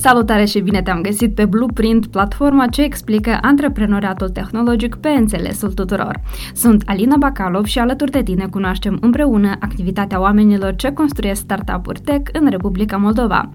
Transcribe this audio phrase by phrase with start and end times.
[0.00, 6.20] Salutare și bine te-am găsit pe Blueprint, platforma ce explică antreprenoriatul tehnologic pe înțelesul tuturor.
[6.54, 12.30] Sunt Alina Bacalov și alături de tine cunoaștem împreună activitatea oamenilor ce construiesc startup-uri tech
[12.32, 13.50] în Republica Moldova.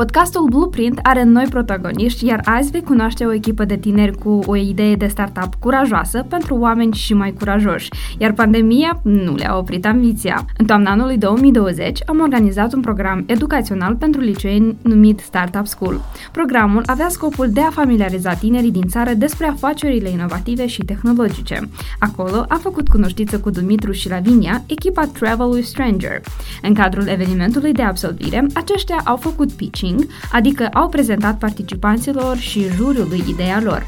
[0.00, 4.56] Podcastul Blueprint are noi protagoniști, iar azi vei cunoaște o echipă de tineri cu o
[4.56, 7.88] idee de startup curajoasă pentru oameni și mai curajoși,
[8.18, 10.44] iar pandemia nu le-a oprit ambiția.
[10.56, 16.00] În toamna anului 2020 am organizat un program educațional pentru liceeni numit Startup School.
[16.32, 21.68] Programul avea scopul de a familiariza tinerii din țară despre afacerile inovative și tehnologice.
[21.98, 26.20] Acolo am făcut cunoștință cu Dumitru și Lavinia, echipa Travel with Stranger.
[26.62, 32.68] În cadrul evenimentului de absolvire, aceștia au făcut pitching pitching, adică au prezentat participanților și
[32.76, 33.86] juriului ideea lor.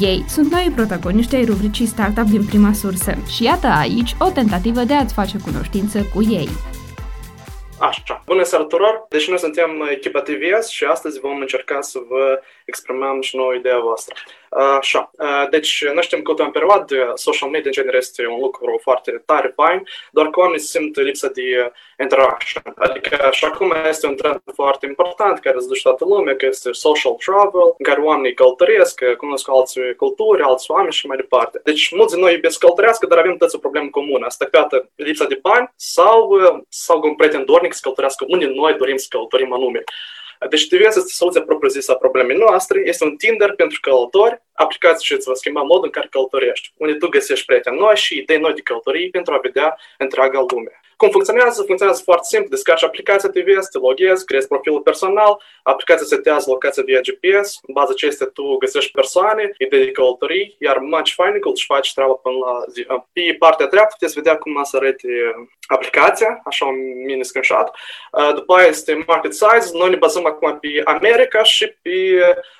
[0.00, 4.80] Ei sunt noi protagoniști ai rubricii Startup din prima sursă și iată aici o tentativă
[4.80, 6.48] de a-ți face cunoștință cu ei.
[7.80, 8.22] Așa.
[8.26, 9.06] Bună seara tuturor!
[9.08, 13.78] Deci noi suntem echipa TVS și astăzi vom încerca să vă exprimăm și nouă ideea
[13.78, 14.14] voastră.
[14.78, 15.10] Așa,
[15.50, 19.52] deci noi știm că în perioadă social media în general este un lucru foarte tare,
[19.54, 22.62] fain, doar că oamenii simt lipsa de interaction.
[22.76, 26.72] Adică așa cum este un trend foarte important care îți duce toată lumea, că este
[26.72, 31.60] social travel, în care oamenii călătoresc, cunosc alții culturi, alți oameni și mai departe.
[31.64, 34.26] Deci mulți din noi iubesc călătorească, dar avem toți o problemă comună.
[34.26, 36.38] Asta poate lipsa de bani sau,
[36.68, 39.82] sau un prieten dornic să călătorească unde noi dorim să călătorim anume.
[40.48, 45.12] Deci TVS este soluția propriu-zisă a problemei noastre, este un Tinder pentru călători, aplicați și
[45.12, 48.54] îți va schimba modul în care călătorești, unde tu găsești prieteni noi și idei noi
[48.54, 50.80] de călătorii pentru a vedea întreaga lume.
[51.04, 51.62] Cum funcționează?
[51.62, 52.48] Funcționează foarte simplu.
[52.48, 57.90] Descarci aplicația TVS, te loghezi, creezi profilul personal, aplicația setează locația via GPS, în baza
[57.92, 62.64] acestea tu găsești persoane, idei de călătorii, iar Match Finding își face treaba până la
[62.68, 62.86] zi.
[63.12, 65.08] Pe partea dreaptă puteți vedea cum să arate
[65.66, 67.70] aplicația, așa un mini screenshot.
[68.34, 69.70] După aia este market size.
[69.72, 71.90] Noi ne bazăm acum pe America și pe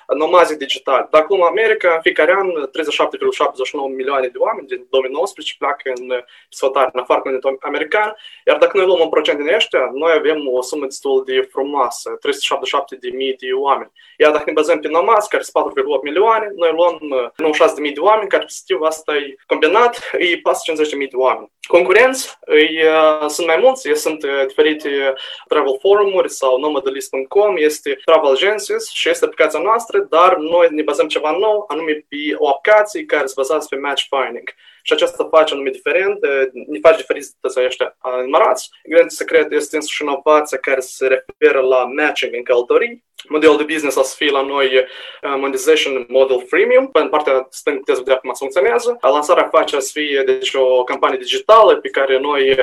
[0.07, 1.07] nomazii digitali.
[1.11, 6.89] Dacă acum America, în fiecare an, 37,79 milioane de oameni din 2019 pleacă în sfătare
[6.93, 8.15] în afară continentului american,
[8.45, 12.09] iar dacă noi luăm un procent din ăștia, noi avem o sumă destul de frumoasă,
[12.09, 13.91] 377 de mii de oameni.
[14.17, 16.97] Iar dacă ne bazăm pe namaz, care sunt 4,8 milioane, noi luăm
[17.37, 21.15] 96 de mii de oameni, care respectiv asta e combinat, e 450 de mii de
[21.15, 21.51] oameni.
[21.67, 25.13] Concurenți îi, uh, sunt mai mulți, sunt uh, diferite
[25.47, 31.07] travel forumuri sau nomadalist.com, este travel agencies și este aplicația noastră, dar noi ne bazăm
[31.07, 34.53] ceva nou, anume pe o aplicație care se bazează pe match finding
[34.87, 36.19] și aceasta face anume diferent,
[36.51, 38.69] ne face diferit de ăștia numărați.
[38.83, 43.03] Ingredientul secret este însuși inovația care se referă la matching în călătorii.
[43.27, 44.85] Modelul de business o să fie la noi
[45.21, 46.91] monetization model freemium.
[46.91, 48.97] Pe partea stângă puteți vedea cum funcționează.
[49.01, 52.55] Lansarea face să fie deci, o campanie digitală pe care noi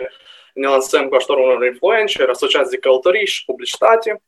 [0.52, 4.22] ne lansăm cu ajutorul unor influencer, asociați de călătorii și publicitate.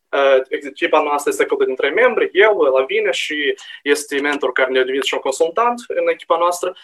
[0.49, 5.05] Echipa noastră este călătorit din trei membri, eu, Lavinia și este mentor care ne-a devenit
[5.05, 6.77] și un consultant în echipa noastră.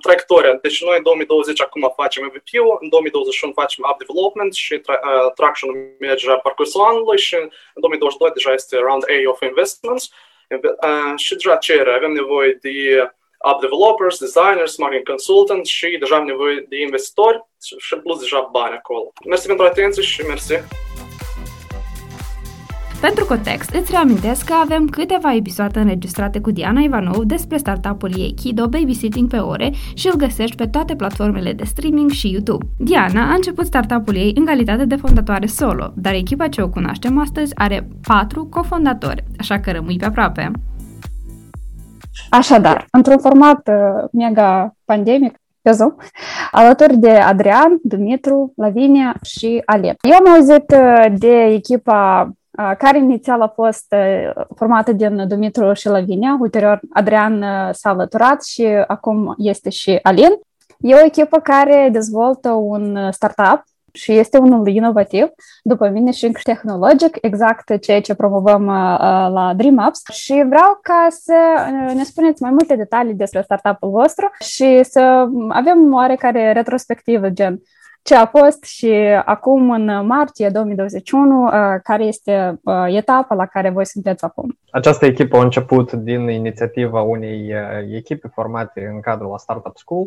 [0.00, 0.58] Traiectoria.
[0.62, 4.82] Deci noi în 2020 acum facem MVP-ul, în 2021 facem app development și
[5.34, 10.10] traction merge deja parcursul anului și în 2022 deja este round A of investments.
[11.16, 11.92] Și deja cerere.
[11.92, 12.70] Avem nevoie de
[13.48, 17.38] app developers, designers, marketing consultants și deja am nevoie de investitori
[17.86, 19.12] și plus deja bani acolo.
[19.28, 20.54] Mersi pentru atenție și mersi!
[23.00, 28.34] Pentru context, îți reamintesc că avem câteva episoade înregistrate cu Diana Ivanov despre startup-ul ei
[28.34, 32.64] Kido Babysitting pe ore și îl găsești pe toate platformele de streaming și YouTube.
[32.78, 37.18] Diana a început startup-ul ei în calitate de fondatoare solo, dar echipa ce o cunoaștem
[37.18, 40.50] astăzi are patru cofondatori, așa că rămâi pe aproape.
[42.30, 45.94] Așadar, într-un format uh, mega pandemic, pe Zoom,
[46.50, 49.96] alături de Adrian, Dumitru, Lavinia și Alep.
[50.00, 53.94] Eu am auzit uh, de echipa uh, care inițial a fost
[54.56, 60.30] formată din Dumitru și Lavinia, ulterior Adrian s-a alăturat și acum este și Alin.
[60.80, 63.62] E o echipă care dezvoltă un startup
[63.92, 65.26] și este unul inovativ,
[65.62, 68.98] după mine și tehnologic, exact ceea ce promovăm uh,
[69.32, 73.90] la Dream Apps și vreau ca să uh, ne spuneți mai multe detalii despre startup-ul
[73.90, 77.62] vostru și să avem oarecare retrospectivă, gen
[78.02, 78.92] ce a fost și
[79.24, 81.52] acum în martie 2021, uh,
[81.82, 84.58] care este etapa la care voi sunteți acum?
[84.70, 87.54] Această echipă a început din inițiativa unei
[87.94, 90.06] echipe formate în cadrul la Startup School,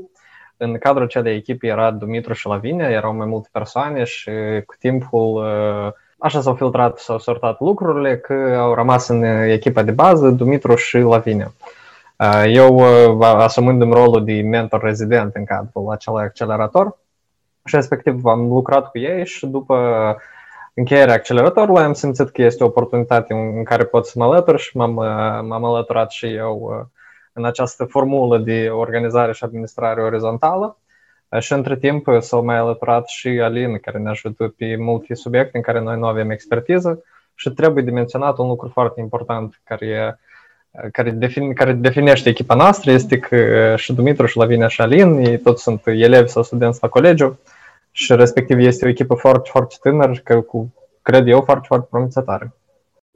[0.64, 4.32] în cadrul acelei echipe era Dumitru și Lavinia, erau mai multe persoane și
[4.66, 9.92] cu timpul uh, așa s-au filtrat, s-au sortat lucrurile că au rămas în echipa de
[9.92, 11.54] bază Dumitru și Lavinia.
[12.18, 16.98] Uh, eu uh, asumându-mi rolul de mentor rezident în cadrul acelui accelerator
[17.66, 19.78] și respectiv am lucrat cu ei și după
[20.74, 24.78] încheierea acceleratorului am simțit că este o oportunitate în care pot să mă alătur și
[24.78, 24.94] m-am,
[25.48, 26.88] m-am alăturat și eu
[27.34, 30.78] în această formulă de organizare și administrare orizontală.
[31.40, 35.64] Și între timp s-au mai alăturat și Alin, care ne ajută pe multe subiecte în
[35.64, 37.04] care noi nu avem expertiză
[37.36, 40.18] și trebuie de menționat un lucru foarte important care e
[40.92, 45.38] care, defin, care definește echipa noastră este că și Dumitru, și Lavinia, și Alin, ei
[45.38, 47.40] toți sunt elevi sau studenți la colegiu
[47.92, 52.54] și respectiv este o echipă foarte, foarte tânără, că cu, cred eu, foarte, foarte promițătoare.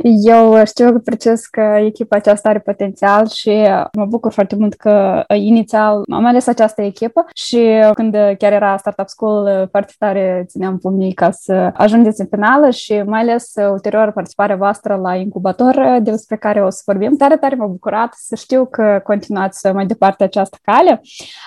[0.04, 6.02] Eu știu precis că echipa aceasta are potențial și mă bucur foarte mult că inițial
[6.12, 11.32] am ales această echipă și când chiar era Startup School foarte tare țineam pumnii ca
[11.32, 16.70] să ajungeți în finală și mai ales ulterior participarea voastră la incubator despre care o
[16.70, 17.16] să vorbim.
[17.16, 21.02] Tare, tare m-a bucurat să știu că continuați mai departe această cale.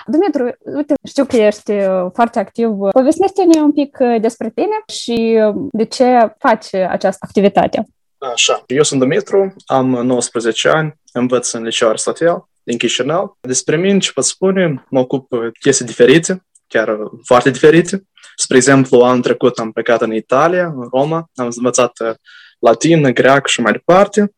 [0.05, 0.43] Dumitru,
[0.75, 1.73] uite, știu că ești
[2.13, 2.69] foarte activ.
[2.91, 5.39] Povestește-ne un pic despre tine și
[5.71, 7.85] de ce faci această activitate.
[8.29, 13.37] Așa, eu sunt Dumitru, am 19 ani, învăț în liceu Aristotel din Chișinău.
[13.39, 18.03] Despre mine ce pot spune, mă ocup chestii diferite, chiar foarte diferite.
[18.35, 21.91] Spre exemplu, anul trecut am plecat în Italia, în Roma, am învățat
[22.59, 24.33] latină, greacă și mai departe.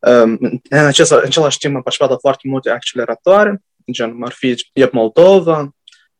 [0.00, 3.62] În, acest, în același timp am participat la foarte multe acceleratoare,
[3.92, 5.75] gen ar fi Iep Moldova,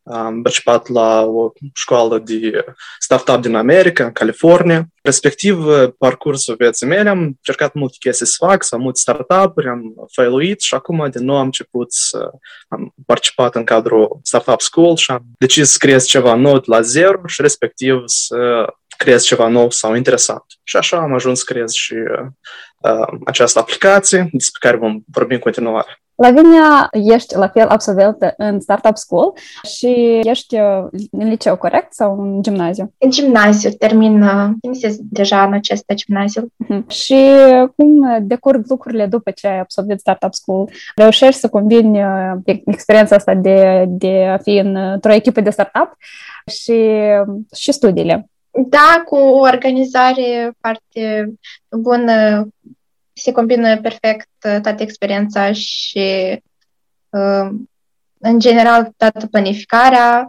[0.07, 2.65] am participat la o școală de
[2.99, 4.89] startup din America, în California.
[5.03, 5.65] Respectiv,
[5.99, 10.61] parcursul vieții mele, am încercat multe chestii să fac, să am multe startup-uri, am failuit
[10.61, 12.31] și acum din nou am început să
[12.69, 16.81] am participat în cadrul Startup School și am decis să creez ceva nou de la
[16.81, 18.65] zero și respectiv să
[18.97, 20.45] creez ceva nou sau interesant.
[20.63, 25.41] Și așa am ajuns să creez și uh, această aplicație despre care vom vorbi în
[25.41, 26.01] continuare.
[26.17, 29.33] Lavinia, ești la fel absolventă în Startup School
[29.77, 30.57] și ești
[31.11, 31.93] în liceu, corect?
[31.93, 32.93] Sau în gimnaziu?
[32.99, 34.25] În gimnaziu, termin,
[34.61, 36.43] finisez deja în acest gimnaziu.
[36.43, 36.87] Uh-huh.
[36.87, 37.25] Și
[37.77, 40.71] cum decurg lucrurile după ce ai absolvit Startup School?
[40.97, 42.01] Reușești să combini
[42.65, 45.97] experiența asta de, de a fi într-o echipă de startup
[46.47, 46.91] și,
[47.55, 48.29] și studiile?
[48.69, 51.33] Da, cu o organizare foarte
[51.71, 52.49] bună
[53.19, 56.43] se combină perfect uh, toată experiența și,
[57.09, 57.49] uh,
[58.19, 60.25] în general, toată planificarea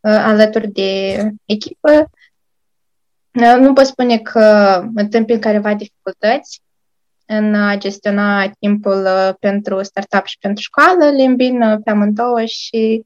[0.00, 2.10] uh, alături de echipă.
[3.60, 4.40] Nu pot spune că
[4.94, 6.62] întâmpin careva dificultăți
[7.26, 9.08] în a gestiona timpul
[9.40, 13.04] pentru startup și pentru școală, le îmbin pe amândouă și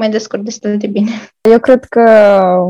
[0.00, 1.10] mai descurc destul de bine.
[1.40, 2.04] Eu cred că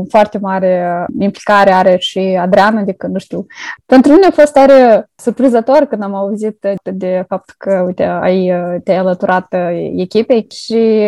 [0.09, 3.45] foarte mare implicare are și Adriana, adică, nu știu,
[3.85, 8.97] pentru mine a fost tare surprizător când am auzit de faptul că, uite, ai, te-ai
[8.97, 9.55] alăturat
[9.95, 11.03] echipei și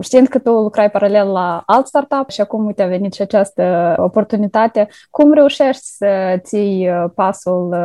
[0.00, 3.94] știind că tu lucrai paralel la alt startup și acum, uite, a venit și această
[3.98, 6.06] oportunitate, cum reușești să
[6.38, 7.76] ții pasul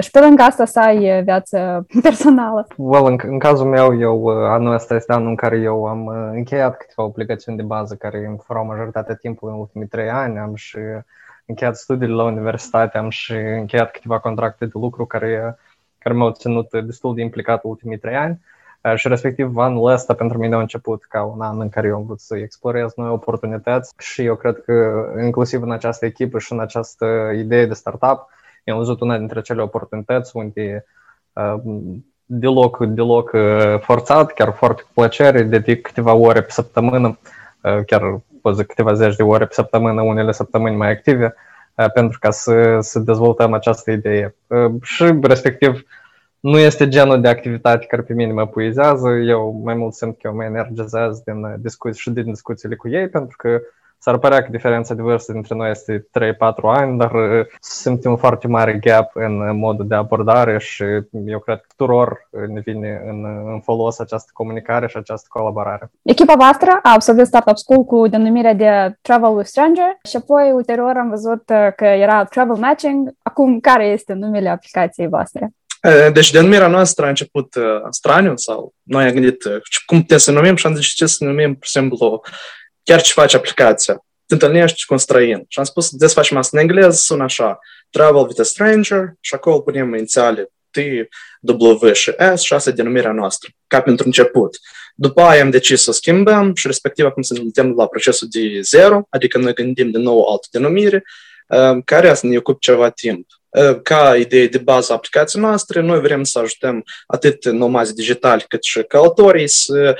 [0.00, 2.66] și pe lângă asta să ai viață personală?
[2.76, 6.76] Well, în, în cazul meu, eu, anul ăsta este anul în care eu am încheiat
[6.76, 10.38] câteva obligațiuni de bază care îmi furau majoritatea timpului în ultimii trei ani.
[10.38, 10.78] Am și
[11.46, 15.58] încheiat studiile la universitate, am și încheiat câteva contracte de lucru care,
[15.98, 18.40] care m-au ținut destul de implicat în ultimii trei ani.
[18.94, 22.04] Și respectiv anul ăsta pentru mine a început ca un an în care eu am
[22.04, 26.60] vrut să explorez noi oportunități și eu cred că inclusiv în această echipă și în
[26.60, 28.28] această idee de startup
[28.66, 30.84] eu am văzut una dintre cele oportunități unde
[32.26, 33.30] deloc, deloc
[33.80, 37.18] forțat, chiar foarte cu plăcere, dedic câteva ore pe săptămână,
[37.86, 41.34] chiar pot zic câteva zeci de ore pe săptămână, unele săptămâni mai active,
[41.94, 44.34] pentru ca să, să dezvoltăm această idee.
[44.82, 45.82] Și respectiv
[46.40, 50.20] nu este genul de activitate care pe mine mă puizează, eu mai mult simt că
[50.22, 53.60] eu mă energizez din discuții și din discuțiile cu ei, pentru că
[53.98, 58.16] S-ar părea că diferența de vârstă dintre noi este 3-4 ani, dar uh, simțim un
[58.16, 60.84] foarte mare gap în modul de abordare și
[61.26, 65.90] eu cred că tuturor ne vine în, în folos această comunicare și această colaborare.
[66.02, 70.96] Echipa voastră a absolvit Startup School cu denumirea de Travel with Stranger și apoi ulterior
[70.96, 73.10] am văzut uh, că era Travel Matching.
[73.22, 75.50] Acum, care este numele aplicației voastre?
[76.12, 79.52] Deci denumirea noastră a început uh, straniu sau noi am gândit uh,
[79.86, 82.20] cum putem să numim și am zis ce să numim, pur și simplu,
[82.86, 85.44] chiar ce faci aplicația, te întâlnești cu un străin.
[85.48, 87.58] Și am spus, de să facem asta în engleză, sună așa,
[87.90, 90.78] travel with a stranger și acolo punem inițiale T,
[91.40, 94.58] W și S și asta e denumirea noastră, ca pentru început.
[94.94, 99.06] După aia am decis să schimbăm și respectiv acum să ne la procesul de zero,
[99.10, 101.04] adică noi gândim de nou altă denumire,
[101.84, 103.26] care să ne ocup ceva timp.
[103.82, 108.62] Ca idee de bază a aplicației noastre, noi vrem să ajutăm atât nomazi digitali cât
[108.62, 109.96] și călătorii să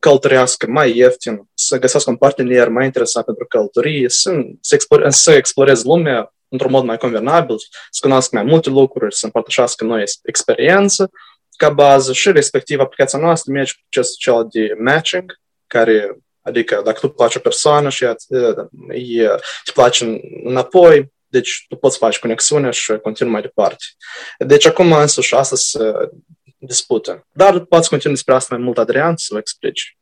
[0.00, 5.32] călătorească mai ieftin, să găsească un partener mai interesat pentru călătorie, să, să, explore, să
[5.32, 7.56] exploreze lumea într-un mod mai convenabil,
[7.90, 11.10] să cunoască mai multe lucruri, să împărtășească noi experiență
[11.56, 16.98] ca bază și respectiv aplicația noastră merge cu procesul cel de matching, care Adică dacă
[16.98, 18.04] tu place o persoană și
[18.88, 19.28] îi
[19.74, 23.84] place înapoi, deci tu poți face conexiune și continui mai departe.
[24.38, 26.10] Deci acum însă și asta se
[26.58, 27.26] dispută.
[27.32, 29.96] Dar poți continui despre asta mai mult, Adrian, să vă explici.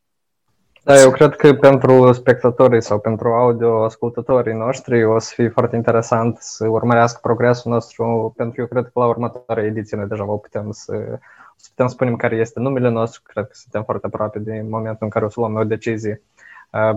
[0.82, 5.76] Da, eu cred că pentru spectatorii sau pentru audio ascultătorii noștri o să fie foarte
[5.76, 10.24] interesant să urmărească progresul nostru, pentru că eu cred că la următoarea ediție noi deja
[10.24, 10.92] vă putem să,
[11.56, 15.08] să putem spune care este numele nostru, cred că suntem foarte aproape de momentul în
[15.08, 16.39] care o să luăm o decizie Uh,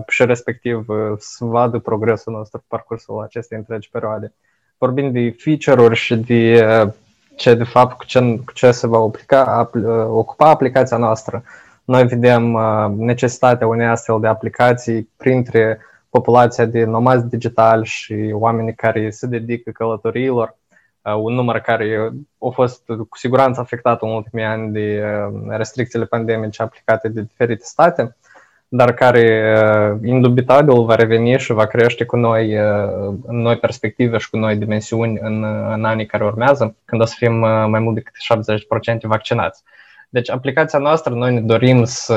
[0.08, 4.32] și respectiv uh, să vadă progresul nostru pe parcursul acestei întregi perioade.
[4.78, 6.92] Vorbind de feature-uri și de uh,
[7.36, 9.70] ce de fapt cu ce, cu ce se va aplica,
[10.08, 11.42] ocupa aplicația noastră,
[11.84, 12.58] noi vedem
[12.96, 15.78] necesitatea unei astfel de aplicații printre
[16.10, 20.56] populația de nomazi digitali și oamenii care se dedică călătoriilor,
[21.02, 25.04] un număr care a fost cu siguranță afectat în ultimii ani de
[25.48, 28.16] restricțiile pandemice aplicate de diferite state
[28.76, 34.18] dar care uh, indubitabil va reveni și va crește cu noi, uh, în noi perspective
[34.18, 37.80] și cu noi dimensiuni în, în anii care urmează, când o să fim uh, mai
[37.80, 38.12] mult decât
[38.94, 39.62] 70% vaccinați.
[40.08, 42.16] Deci aplicația noastră, noi ne dorim să,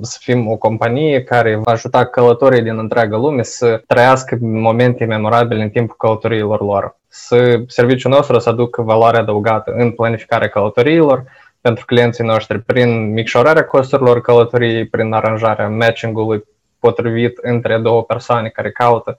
[0.00, 5.62] să fim o companie care va ajuta călătorii din întreaga lume să trăiască momente memorabile
[5.62, 6.96] în timpul călătoriilor lor.
[7.08, 11.24] Să serviciul nostru să aducă valoare adăugată în planificarea călătoriilor,
[11.60, 16.44] pentru clienții noștri prin micșorarea costurilor călătoriei, prin aranjarea matching-ului
[16.78, 19.18] potrivit între două persoane care caută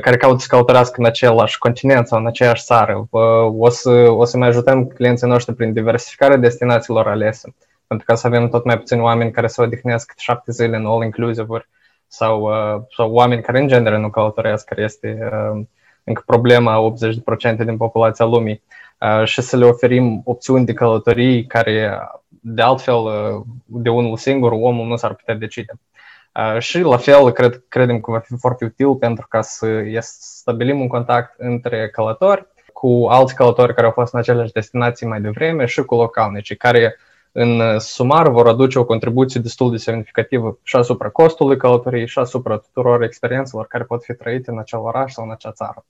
[0.00, 3.08] care caută să călătorească în același continent sau în aceeași țară.
[3.58, 7.54] O să, o să mai ajutăm clienții noștri prin diversificarea destinațiilor alese,
[7.86, 11.68] pentru că să avem tot mai puțini oameni care să odihnesc șapte zile în all-inclusive-uri
[12.06, 12.50] sau,
[12.96, 15.28] sau oameni care în genere nu călătoresc, care este
[16.04, 16.94] încă problema
[17.52, 18.62] 80% din populația lumii.
[18.66, 18.83] Uh,
[19.24, 24.86] și să le oferim opțiuni de călătorii care, de altfel, uh, de unul singur, omul
[24.86, 25.72] nu s-ar putea decide.
[26.34, 29.66] Uh, și la fel, cred, credem că va fi foarte util pentru ca să
[30.00, 35.20] stabilim un contact între călători cu alți călători care au fost în aceleași destinații mai
[35.20, 36.96] devreme și cu localnici, care
[37.32, 42.56] în sumar vor aduce o contribuție destul de semnificativă și asupra costului călătoriei și asupra
[42.56, 45.84] tuturor experiențelor care pot fi trăite în acel oraș sau în acea țară.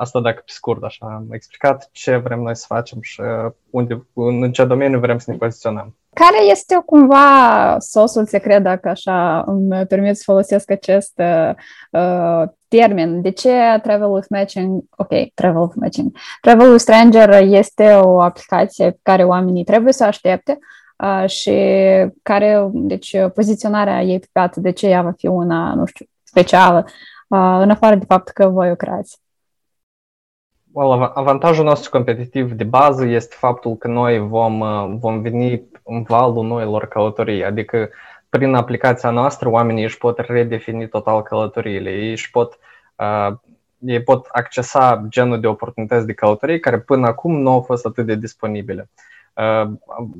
[0.00, 4.06] Asta dacă pe scurt așa am explicat ce vrem noi să facem și uh, unde,
[4.14, 5.96] în ce domeniu vrem să ne poziționăm.
[6.12, 11.50] Care este cumva sosul secret, dacă așa îmi permit să folosesc acest uh,
[11.90, 13.20] uh, termen?
[13.20, 18.90] De ce Travel with Matching, ok, Travel with Matching, Travel with Stranger este o aplicație
[18.90, 20.58] pe care oamenii trebuie să aștepte
[20.96, 21.52] uh, și
[22.22, 26.84] care, deci, poziționarea ei pe piață, de ce ea va fi una, nu știu, specială,
[27.28, 29.18] uh, în afară de faptul că voi o creați?
[30.78, 36.02] Well, avantajul nostru competitiv de bază este faptul că noi vom, uh, vom veni în
[36.02, 37.90] valul noilor călătorii, adică
[38.28, 42.58] prin aplicația noastră oamenii își pot redefini total călătoriile, ei își pot,
[42.96, 43.36] uh,
[43.78, 48.06] ei pot accesa genul de oportunități de călătorie care până acum nu au fost atât
[48.06, 48.90] de disponibile.
[49.34, 49.70] Uh,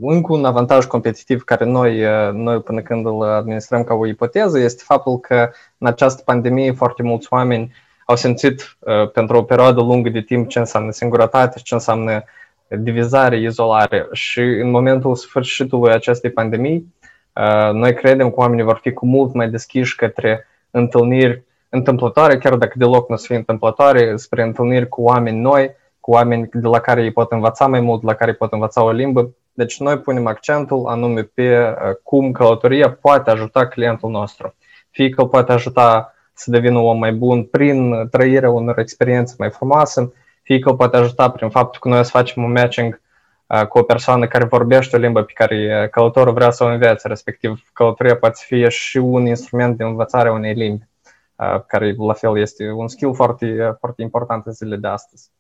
[0.01, 4.59] încă un avantaj competitiv care noi, uh, noi până când îl administrăm ca o ipoteză
[4.59, 7.73] este faptul că în această pandemie foarte mulți oameni
[8.11, 12.25] au simțit uh, pentru o perioadă lungă de timp ce înseamnă singurătate și ce înseamnă
[12.69, 14.09] divizare, izolare.
[14.13, 16.95] Și în momentul sfârșitului acestei pandemii,
[17.33, 22.55] uh, noi credem că oamenii vor fi cu mult mai deschiși către întâlniri întâmplătoare, chiar
[22.55, 26.81] dacă deloc nu să fie întâmplătoare, spre întâlniri cu oameni noi, cu oameni de la
[26.81, 29.31] care ei pot învăța mai mult, de la care ei pot învăța o limbă.
[29.53, 34.55] Deci noi punem accentul anume pe uh, cum călătoria poate ajuta clientul nostru.
[34.91, 39.35] Fie că îl poate ajuta să devină un om mai bun prin trăirea unor experiențe
[39.39, 43.01] mai frumoase, fie că poate ajuta prin faptul că noi să facem un matching
[43.47, 46.67] uh, cu o persoană care vorbește o limbă pe care uh, călătorul vrea să o
[46.67, 50.89] învețe, respectiv călătoria poate fi și un instrument de învățare a unei limbi,
[51.37, 55.31] uh, care la fel este un skill foarte, foarte important în zilele de astăzi.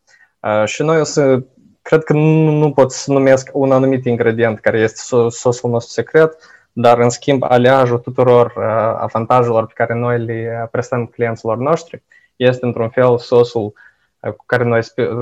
[0.64, 1.42] Și noi o să,
[1.82, 6.36] cred că nu, nu pot să numesc un anumit ingredient care este sosul nostru secret,
[6.80, 8.64] dar în schimb aleajul tuturor uh,
[8.98, 12.02] avantajelor pe care noi le prestăm clienților noștri
[12.36, 13.72] este într-un fel sosul
[14.20, 14.80] uh, cu care noi,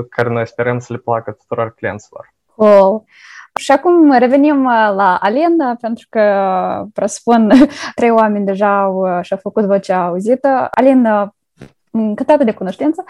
[0.09, 2.33] care noi sperăm să le placă tuturor clienților.
[2.55, 3.03] Cool.
[3.55, 6.23] Și acum revenim uh, la Alina, pentru că,
[6.93, 7.51] presupun,
[7.95, 10.67] trei oameni deja au, și-au făcut vocea auzită.
[10.71, 11.35] Alina,
[11.91, 13.03] încântată de cunoștință.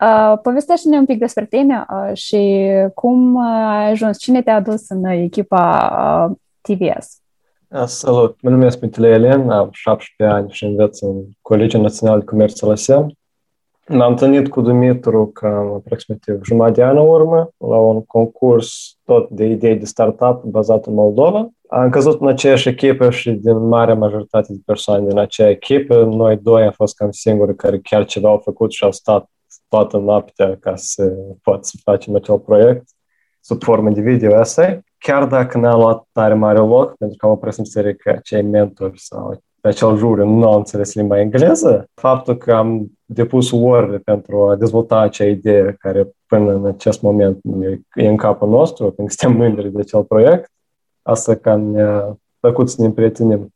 [0.00, 5.04] Uh, povestește-ne un pic despre tine uh, și cum ai ajuns, cine te-a adus în
[5.04, 7.19] echipa uh, TVS.
[7.84, 12.60] Salut, mă numesc Mitile Elen, am 17 ani și învăț în Colegiul Național de Comerț
[12.60, 13.12] Lăsem.
[13.88, 19.28] M-am întâlnit cu Dumitru cam aproximativ jumătate de an în urmă la un concurs tot
[19.28, 21.48] de idei de startup bazat în Moldova.
[21.68, 26.36] Am căzut în aceeași echipă și din marea majoritate de persoane din acea echipă, noi
[26.36, 29.30] doi am fost cam singuri care chiar ceva au făcut și au stat
[29.68, 31.12] toată noaptea ca să
[31.42, 32.84] pot să facem acel proiect
[33.50, 34.84] sub formă de video essay.
[34.98, 39.00] Chiar dacă n-a luat tare mare loc, pentru că am o presimțire că cei mentori
[39.00, 44.48] sau pe acel juriu nu au înțeles limba engleză, faptul că am depus ore pentru
[44.48, 47.38] a dezvolta acea idee care până în acest moment
[47.94, 50.50] e în capul nostru, când suntem mândri de acel proiect,
[51.02, 53.54] asta cam ne-a făcut să ne împrietenim.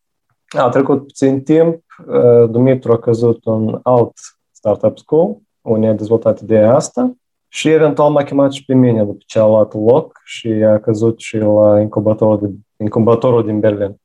[0.49, 4.13] A trecut puțin timp, uh, Dumitru a căzut în alt
[4.51, 7.15] startup school, unde a dezvoltat ideea asta
[7.55, 11.21] și eventual m-a chemat și pe mine după ce a luat loc și a căzut
[11.21, 14.01] și la incubatorul, de, incubatorul din Berlin.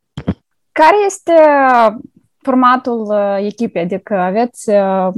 [0.72, 1.34] Care este
[2.38, 3.82] formatul uh, echipei?
[3.82, 5.10] Adică aveți, uh,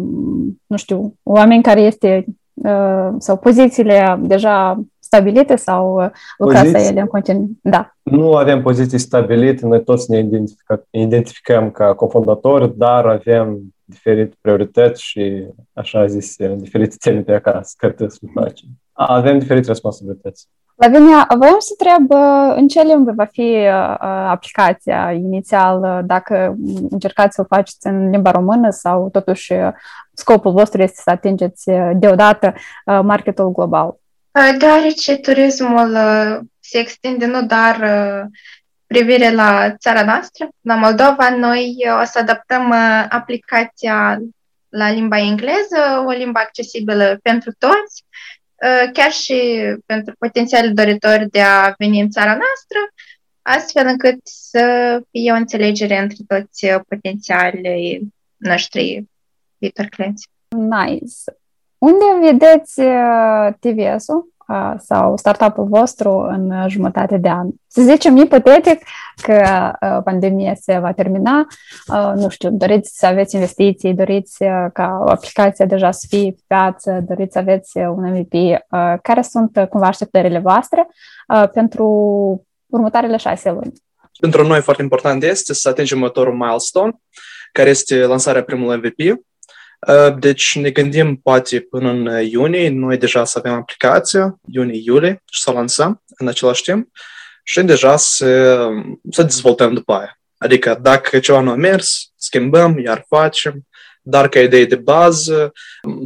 [0.67, 7.07] nu știu, oameni care este uh, sau pozițiile deja stabilite sau lucrați la ele în
[7.07, 7.49] continuu?
[7.61, 7.95] Da.
[8.01, 13.59] Nu avem poziții stabilite, noi toți ne identificăm, identificăm ca cofondatori, dar avem
[13.91, 18.67] diferite priorități și, așa zis, diferite teme pe acasă, care trebuie să le facem.
[18.91, 20.47] Avem diferite responsabilități.
[20.75, 22.11] Lavinia, voiam să întreb
[22.55, 23.67] în ce limbă va fi
[24.27, 26.55] aplicația inițial, dacă
[26.89, 29.53] încercați să o faceți în limba română sau totuși
[30.13, 32.53] scopul vostru este să atingeți deodată
[32.85, 33.99] marketul global?
[34.59, 35.97] Deoarece turismul
[36.59, 37.77] se extinde nu doar
[38.91, 42.71] privire la țara noastră, la Moldova, noi o să adaptăm
[43.09, 44.19] aplicația
[44.69, 48.05] la limba engleză, o limbă accesibilă pentru toți,
[48.93, 52.79] chiar și pentru potențiali doritori de a veni în țara noastră,
[53.41, 54.63] astfel încât să
[55.11, 59.03] fie o înțelegere între toți potențialii noștri
[59.57, 60.27] viitori clienți.
[60.49, 61.15] Nice.
[61.77, 62.81] Unde vedeți
[63.59, 64.33] TVS-ul
[64.77, 67.47] sau startup-ul vostru în jumătate de an.
[67.67, 68.83] Să zicem ipotetic
[69.21, 69.71] că
[70.03, 71.47] pandemia se va termina,
[72.15, 74.37] nu știu, doriți să aveți investiții, doriți
[74.73, 78.33] ca aplicația deja să fie pe piață, doriți să aveți un MVP.
[79.01, 80.87] Care sunt cumva așteptările voastre
[81.53, 81.85] pentru
[82.65, 83.73] următoarele șase luni?
[84.19, 86.91] Pentru noi foarte important este să atingem următorul milestone,
[87.51, 89.30] care este lansarea primului MVP, Uh,
[90.19, 95.51] deci ne gândim poate până în iunie, noi deja să avem aplicația, iunie-iulie, și să
[95.51, 96.87] lansăm în același timp
[97.43, 98.57] și deja să,
[99.09, 100.19] să dezvoltăm după aia.
[100.37, 103.67] Adică dacă ceva nu a mers, schimbăm, iar facem,
[104.01, 105.51] dar ca idee de bază,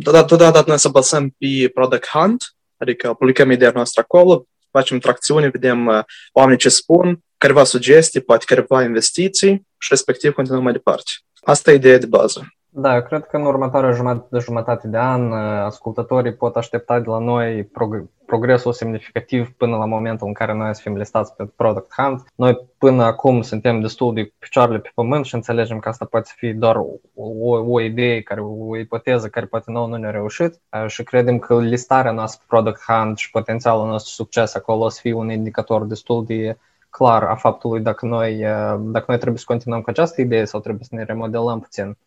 [0.04, 5.86] totodată noi să basăm pe Product Hunt, adică publicăm ideea noastră acolo, facem tracțiune, vedem
[5.86, 11.12] uh, oamenii ce spun, careva sugestii, poate careva investiții și respectiv continuăm mai departe.
[11.42, 12.56] Asta e ideea de bază.
[12.78, 17.00] Da, eu cred că în următoarea jumătate de jumătate de an uh, ascultătorii pot aștepta
[17.00, 21.36] de la noi prog- progresul semnificativ până la momentul în care noi să fim listați
[21.36, 22.24] pe Product Hunt.
[22.36, 26.54] Noi până acum suntem destul de picioarele pe pământ și înțelegem că asta poate fi
[26.54, 31.04] doar o, o idee, care, o ipoteză care poate nouă nu ne-a reușit uh, și
[31.04, 35.14] credem că listarea noastră pe Product Hunt și potențialul nostru succes acolo o să fie
[35.14, 36.58] un indicator destul de
[36.90, 40.60] clar a faptului dacă noi, uh, dacă noi trebuie să continuăm cu această idee sau
[40.60, 41.98] trebuie să ne remodelăm puțin.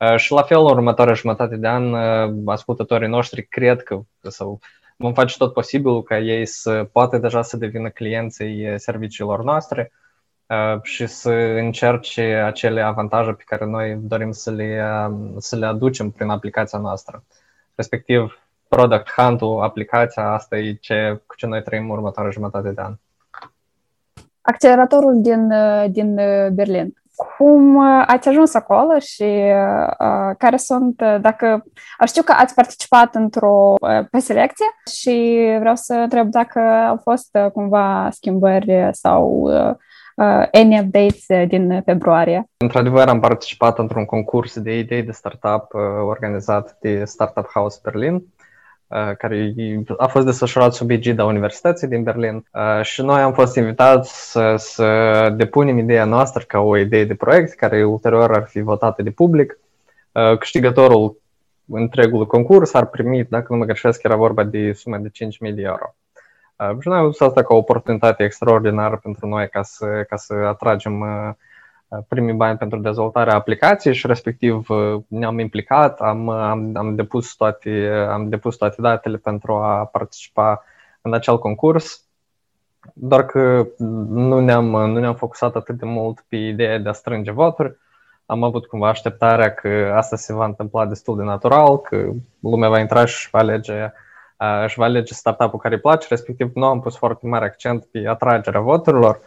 [0.00, 4.58] Uh, și la fel, următoarea jumătate de an, uh, ascultătorii noștri cred că sau
[4.96, 9.92] vom face tot posibilul ca ei să poată deja să devină clienții serviciilor noastre
[10.46, 14.82] uh, și să încerce acele avantaje pe care noi dorim să le,
[15.38, 17.24] să le aducem prin aplicația noastră.
[17.74, 22.94] Respectiv, Product Hunt-ul, aplicația, asta e ce, cu ce noi trăim următoarea jumătate de an.
[24.40, 25.52] Acceleratorul din,
[25.90, 26.14] din
[26.54, 26.94] Berlin
[27.26, 31.64] cum uh, ați ajuns acolo și uh, care sunt, uh, dacă
[32.06, 34.66] știu că ați participat într-o uh, pe selecție
[35.00, 39.74] și vreau să întreb dacă au fost uh, cumva schimbări sau uh,
[40.14, 42.50] uh, any updates din februarie.
[42.56, 48.14] Într-adevăr, am participat într-un concurs de idei de startup uh, organizat de Startup House Berlin
[48.14, 48.37] Uh,
[48.88, 49.54] care
[49.96, 54.54] a fost desfășurat sub egida Universității din Berlin uh, și noi am fost invitați să,
[54.56, 59.10] să depunem ideea noastră ca o idee de proiect care ulterior ar fi votată de
[59.10, 59.58] public.
[60.12, 61.16] Uh, câștigătorul
[61.66, 65.10] întregului concurs ar primi, dacă nu mă greșesc, era vorba de sume de
[65.48, 65.94] 5.000 de euro.
[66.80, 70.34] Și noi am văzut asta ca o oportunitate extraordinară pentru noi ca să, ca să
[70.34, 71.04] atragem
[72.08, 74.66] primii bani pentru dezvoltarea aplicației și respectiv
[75.08, 80.64] ne-am implicat, am, am, am, depus toate, am depus toate datele pentru a participa
[81.00, 82.04] în acel concurs,
[82.94, 83.66] doar că
[84.08, 87.76] nu ne-am, nu ne-am focusat atât de mult pe ideea de a strânge voturi,
[88.26, 92.78] am avut cumva așteptarea că asta se va întâmpla destul de natural, că lumea va
[92.78, 93.92] intra și își va alege,
[94.64, 98.04] își va alege startup-ul care îi place, respectiv nu am pus foarte mare accent pe
[98.06, 99.20] atragerea voturilor,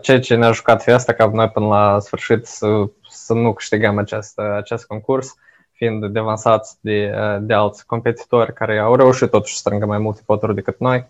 [0.00, 2.66] ceea ce ne-a jucat fiesta ca noi până la sfârșit să,
[3.10, 5.34] să nu câștigăm acest, acest concurs,
[5.72, 10.54] fiind devansați de, de alți competitori care au reușit totuși să strângă mai multe voturi
[10.54, 11.06] decât noi.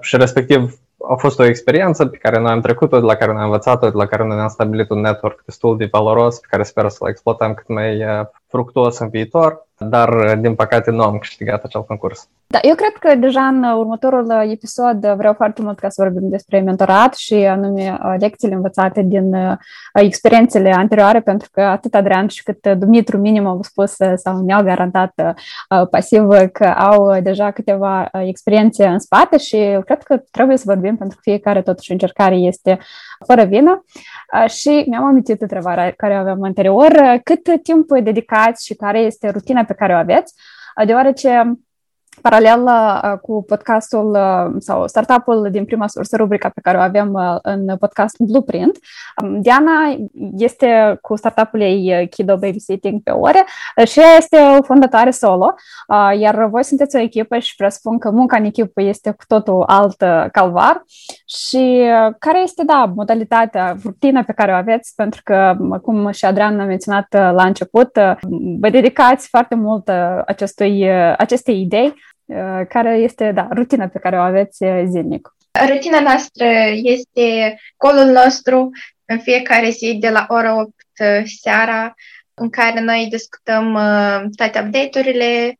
[0.00, 3.44] Și respectiv a fost o experiență pe care noi am trecut-o, de la care ne-am
[3.44, 6.88] învățat-o, de la care noi ne-am stabilit un network destul de valoros, pe care sper
[6.88, 8.04] să-l exploatăm cât mai
[8.46, 12.28] fructuos în viitor, dar din păcate nu am câștigat acel concurs.
[12.52, 16.60] Da, eu cred că deja în următorul episod vreau foarte mult ca să vorbim despre
[16.60, 19.58] mentorat și anume lecțiile învățate din
[19.94, 25.36] experiențele anterioare, pentru că atât Adrian și cât Dumitru minim au spus sau ne-au garantat
[25.90, 31.16] pasiv că au deja câteva experiențe în spate și cred că trebuie să vorbim pentru
[31.16, 32.78] că fiecare totuși încercare este
[33.26, 33.84] fără vină.
[34.46, 39.74] Și mi-am amintit întrebarea care aveam anterior, cât timp dedicați și care este rutina pe
[39.74, 40.34] care o aveți,
[40.86, 41.58] deoarece
[42.22, 47.12] paralel uh, cu podcastul uh, sau startup-ul din prima sursă, rubrica pe care o avem
[47.12, 48.78] uh, în podcast Blueprint.
[49.22, 49.96] Um, Diana
[50.36, 53.44] este cu startup-ul ei Kido Babysitting pe ore
[53.86, 55.54] și ea este o fondatoare solo,
[56.18, 60.04] iar voi sunteți o echipă și presupun că munca în echipă este cu totul alt
[60.32, 60.82] calvar
[61.26, 61.82] și
[62.18, 66.64] care este, da, modalitatea, rutina pe care o aveți, pentru că, cum și Adrian a
[66.64, 67.98] menționat la început,
[68.60, 69.88] vă dedicați foarte mult
[70.26, 72.09] acestui, acestei idei Uh,
[72.68, 75.34] care este, da, rutina pe care o aveți uh, zilnic?
[75.68, 78.70] Rutina noastră este colul nostru
[79.04, 81.94] în fiecare zi de la ora 8 uh, seara,
[82.34, 83.72] în care noi discutăm
[84.36, 85.58] toate update-urile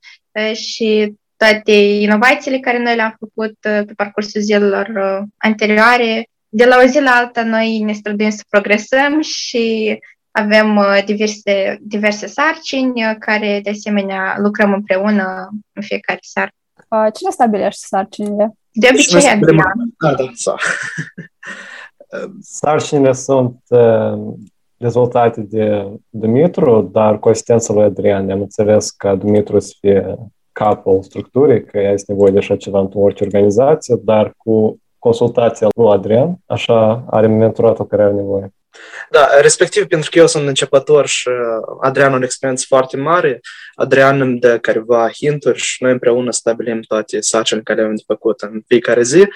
[0.53, 4.89] și toate inovațiile care noi le-am făcut pe parcursul zilelor
[5.37, 6.29] anterioare.
[6.49, 9.99] De la o zi la alta noi ne străduim să progresăm și
[10.31, 16.51] avem diverse, diverse sarcini care de asemenea lucrăm împreună în fiecare seară.
[17.15, 18.53] Cine stabilește sarcinile?
[18.73, 19.73] De obicei, Adrian.
[19.99, 20.55] Da, da, sa.
[22.41, 23.57] Sarcinile sunt
[24.77, 28.31] dezvoltate de Dumitru, dar cu asistența lui Adrian.
[28.31, 30.17] Am înțeles că Dumitru să fie
[30.53, 35.69] capul structurii, că ea este nevoie de așa ceva în orice organizație, dar cu consultația
[35.75, 38.55] lui Adrian, așa are mentoratul care are nevoie.
[39.11, 41.29] Da, respectiv pentru că eu sunt începător și
[41.81, 43.41] Adrian are experiență foarte mare,
[43.75, 48.41] Adrian îmi dă careva hinturi și noi împreună stabilim toate sarcini care avem de făcut
[48.41, 49.29] în fiecare zi.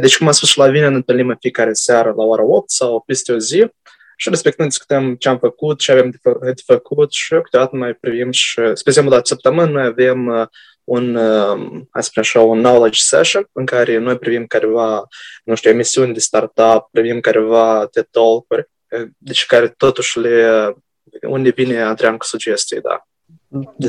[0.00, 2.70] Deci, cum am spus și la vine, ne întâlnim în fiecare seară la ora 8
[2.70, 3.66] sau peste o zi
[4.16, 7.94] și respectiv discutăm ce am făcut, ce avem de, fă- de făcut și câteodată mai
[7.94, 10.50] privim și, spre exemplu, la săptămână noi avem
[10.84, 11.16] un,
[11.90, 15.06] hai să așa, un knowledge session în care noi privim careva,
[15.44, 18.68] nu știu, emisiuni de startup, privim careva TED Talk-uri
[19.18, 20.74] deci care totuși le,
[21.28, 23.06] unde vine Adrian cu sugestii, da.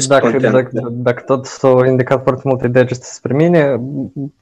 [0.08, 3.82] Dacă, dacă, dacă tot s-au indicat foarte multe degete spre mine,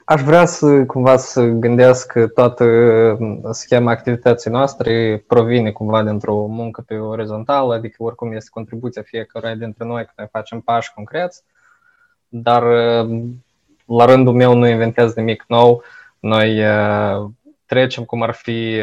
[0.06, 2.66] aș vrea să cumva să gândesc că toată
[3.52, 9.86] schema activității noastre provine cumva dintr-o muncă pe orizontală, adică oricum este contribuția fiecăruia dintre
[9.86, 11.44] noi că noi facem pași concreți,
[12.28, 12.64] dar
[13.86, 15.84] la rândul meu nu inventez nimic nou.
[16.20, 16.62] Noi
[17.76, 18.82] trecem cum ar fi,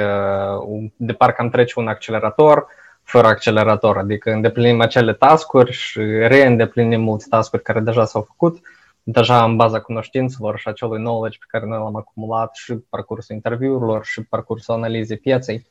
[0.71, 2.67] uh, de parcă am trece un accelerator
[3.03, 8.61] fără accelerator, adică îndeplinim acele tascuri și reîndeplinim multe tascuri care deja s-au făcut,
[9.03, 14.05] deja în baza cunoștințelor și acelui knowledge pe care noi l-am acumulat și parcursul interviurilor
[14.05, 15.67] și parcursul analizei pieței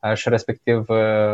[0.00, 1.32] uh, și respectiv uh,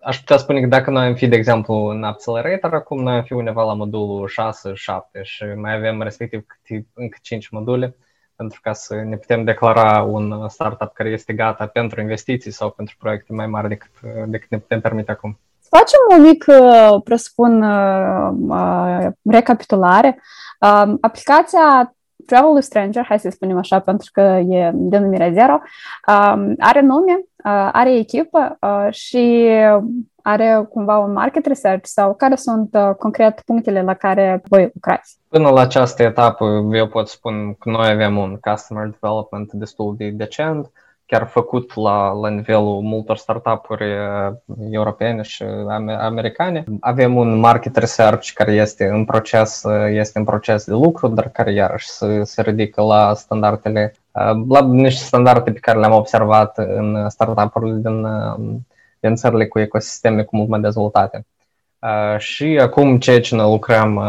[0.00, 3.22] aș putea spune că dacă noi am fi, de exemplu, în Accelerator, acum noi am
[3.22, 4.30] fi undeva la modulul
[5.20, 6.46] 6-7 și mai avem respectiv
[6.94, 7.96] încă 5 module,
[8.38, 12.96] pentru ca să ne putem declara un startup care este gata pentru investiții sau pentru
[12.98, 13.90] proiecte mai mari decât,
[14.26, 15.38] decât ne putem permite acum.
[15.70, 16.44] Facem un mic,
[17.04, 17.64] presupun,
[19.30, 20.22] recapitulare.
[21.00, 21.94] Aplicația
[22.26, 25.60] Travel Stranger, hai să spunem așa, pentru că e denumirea zero,
[26.58, 27.24] are nume,
[27.72, 28.58] are echipă
[28.90, 29.48] și
[30.28, 35.18] are cumva un market research sau care sunt uh, concret punctele la care voi lucrați?
[35.28, 40.08] Până la această etapă, eu pot spun că noi avem un customer development destul de
[40.08, 40.70] decent,
[41.06, 44.34] chiar făcut la, la nivelul multor startup-uri uh,
[44.70, 45.44] europene și
[45.98, 46.64] americane.
[46.80, 51.28] Avem un market research care este în proces, uh, este în proces de lucru, dar
[51.28, 53.94] care iarăși se, se ridică la standardele,
[54.48, 58.06] la niște standarde pe care le-am observat în startup-urile din
[59.00, 61.26] din țările cu ecosisteme cu mult mai dezvoltate.
[62.18, 64.02] Și acum ceea ce ne lucrăm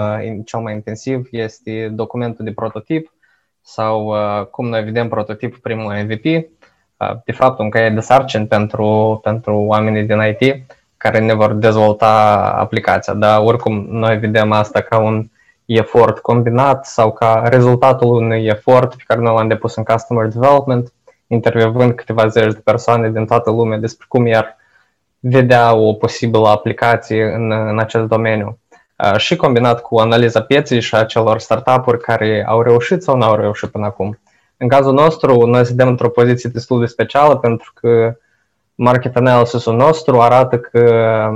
[0.46, 3.14] cel mai intensiv este documentul de prototip
[3.62, 4.14] sau
[4.52, 6.24] cum noi vedem prototipul primul MVP,
[7.26, 10.66] de fapt un caiet de sarcini pentru, pentru oamenii din IT
[10.98, 15.30] care ne vor dezvolta aplicația, dar oricum noi vedem asta ca un
[15.66, 20.94] efort combinat sau ca rezultatul unui efort pe care noi l-am depus în Customer Development,
[21.28, 24.58] intervievând câteva zeci de persoane din toată lumea despre cum i-ar
[25.20, 28.60] vedea o posibilă aplicație în, în acest domeniu.
[29.18, 33.36] Și combinat cu analiza pieței și a celor startup-uri care au reușit sau nu au
[33.36, 34.20] reușit până acum.
[34.58, 38.18] În cazul nostru, noi suntem într-o poziție destul de specială pentru că
[38.76, 41.30] market analysis-ul nostru arată că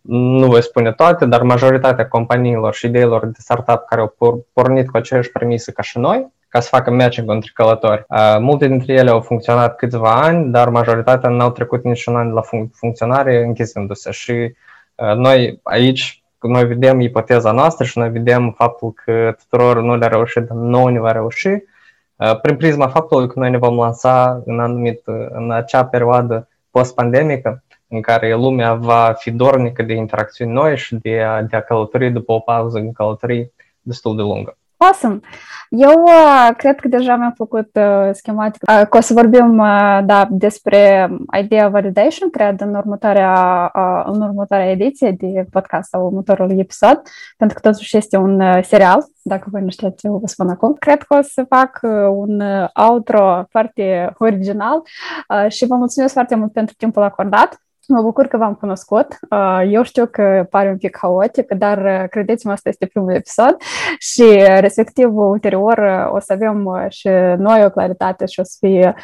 [0.00, 4.96] nu voi spune toate, dar majoritatea companiilor și ideilor de startup care au pornit cu
[4.96, 8.04] aceeași premisă ca și noi, ca să facă matching între călători.
[8.08, 12.32] Uh, multe dintre ele au funcționat câțiva ani, dar majoritatea nu au trecut niciun an
[12.32, 18.54] la fun- funcționare închizându-se și uh, noi aici noi vedem ipoteza noastră și noi vedem
[18.56, 23.28] faptul că tuturor nu le-a reușit, dar nu ne va reuși, uh, prin prisma faptului
[23.28, 29.14] că noi ne vom lansa în anumit, în acea perioadă post-pandemică, în care lumea va
[29.18, 32.92] fi dornică de interacțiuni noi și de a, de a călători după o pauză în
[32.92, 34.56] călătorii destul de lungă.
[34.82, 35.20] Awesome!
[35.68, 38.62] Eu uh, cred că deja mi-am făcut uh, schematic.
[38.68, 41.10] Uh, că o să vorbim uh, da, despre
[41.42, 43.32] Idea Validation, cred, în următoarea,
[43.74, 47.02] uh, în următoarea ediție de podcast sau următorul episod,
[47.36, 50.74] pentru că totuși este un uh, serial, dacă voi nu știți, eu vă spun acum.
[50.78, 54.82] Cred că o să fac uh, un uh, outro foarte original
[55.28, 57.60] uh, și vă mulțumesc foarte mult pentru timpul acordat.
[57.92, 59.18] Mă bucur că v-am cunoscut.
[59.30, 63.56] Uh, eu știu că pare un pic haotic, dar uh, credeți-mă, asta este primul episod
[63.98, 68.94] și uh, respectiv ulterior o să avem și noi o claritate și o să fie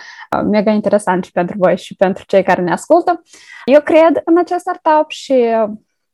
[0.44, 3.22] mega interesant și pentru voi și pentru cei care ne ascultă.
[3.64, 5.44] Eu cred în acest startup și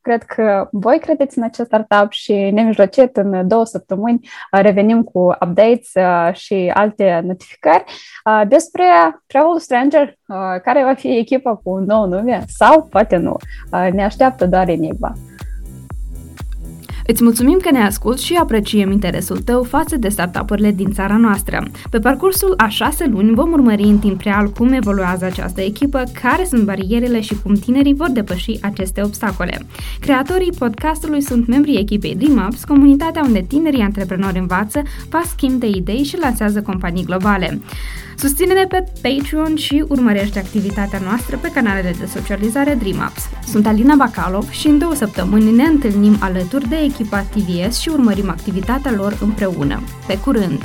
[0.04, 5.18] Cred că voi credeți în acest startup și nemijlocit în două săptămâni uh, revenim cu
[5.18, 7.84] updates uh, și alte notificări
[8.24, 8.84] uh, despre
[9.26, 10.18] Travel Stranger,
[10.62, 13.36] care va fi echipa cu un nou nume sau poate nu.
[13.70, 15.12] Ne așteaptă doar enigma.
[17.06, 21.62] Îți mulțumim că ne asculti și apreciem interesul tău față de startup-urile din țara noastră.
[21.90, 26.44] Pe parcursul a șase luni vom urmări în timp real cum evoluează această echipă, care
[26.44, 29.66] sunt barierele și cum tinerii vor depăși aceste obstacole.
[30.00, 36.02] Creatorii podcastului sunt membrii echipei DreamUps, comunitatea unde tinerii antreprenori învață, fac schimb de idei
[36.02, 37.60] și lansează companii globale.
[38.16, 43.22] Susține-ne pe Patreon și urmărește activitatea noastră pe canalele de socializare DreamUps.
[43.46, 48.30] Sunt Alina Bacalov și în două săptămâni ne întâlnim alături de echipa TVS și urmărim
[48.30, 49.82] activitatea lor împreună.
[50.06, 50.62] Pe curând!